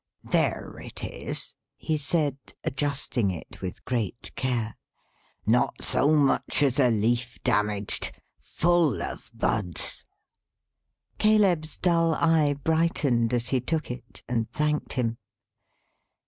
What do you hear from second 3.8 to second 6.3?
great care. "Not so